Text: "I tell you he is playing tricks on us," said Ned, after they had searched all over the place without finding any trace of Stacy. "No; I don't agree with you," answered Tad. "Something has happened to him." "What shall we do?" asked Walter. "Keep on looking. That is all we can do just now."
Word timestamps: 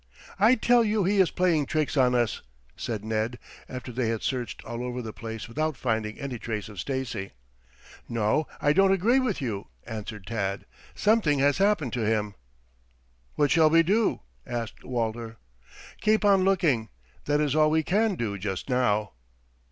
"I 0.39 0.55
tell 0.55 0.83
you 0.83 1.03
he 1.03 1.21
is 1.21 1.29
playing 1.29 1.67
tricks 1.67 1.95
on 1.95 2.15
us," 2.15 2.41
said 2.75 3.05
Ned, 3.05 3.37
after 3.69 3.91
they 3.91 4.07
had 4.09 4.23
searched 4.23 4.65
all 4.65 4.83
over 4.83 4.99
the 4.99 5.13
place 5.13 5.47
without 5.47 5.77
finding 5.77 6.17
any 6.19 6.39
trace 6.39 6.69
of 6.69 6.79
Stacy. 6.79 7.33
"No; 8.09 8.47
I 8.59 8.73
don't 8.73 8.91
agree 8.91 9.19
with 9.19 9.41
you," 9.41 9.67
answered 9.85 10.25
Tad. 10.25 10.65
"Something 10.95 11.37
has 11.37 11.59
happened 11.59 11.93
to 11.93 12.03
him." 12.03 12.33
"What 13.35 13.51
shall 13.51 13.69
we 13.69 13.83
do?" 13.83 14.21
asked 14.43 14.83
Walter. 14.83 15.37
"Keep 16.01 16.25
on 16.25 16.43
looking. 16.43 16.89
That 17.25 17.39
is 17.39 17.55
all 17.55 17.69
we 17.69 17.83
can 17.83 18.15
do 18.15 18.39
just 18.39 18.71
now." 18.71 19.11